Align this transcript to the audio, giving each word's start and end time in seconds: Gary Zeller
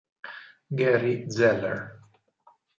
Gary 0.77 1.29
Zeller 1.29 2.01